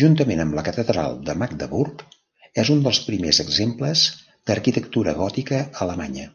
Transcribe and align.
Juntament 0.00 0.40
amb 0.42 0.56
la 0.56 0.64
Catedral 0.64 1.14
de 1.28 1.36
Magdeburg 1.42 2.04
és 2.62 2.70
un 2.74 2.82
dels 2.88 3.00
primers 3.06 3.38
exemples 3.46 4.02
d'arquitectura 4.52 5.16
gòtica 5.22 5.62
alemanya. 5.86 6.28